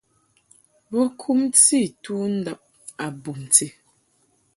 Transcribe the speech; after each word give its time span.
Bo 0.91 1.01
kumti 1.19 1.77
mɨ 1.85 1.89
tundab 2.03 2.61
a 3.03 3.05
bumti. 3.21 3.67